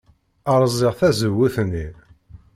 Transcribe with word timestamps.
Rẓiɣ 0.61 0.93
tazewwut-nni. 0.99 1.87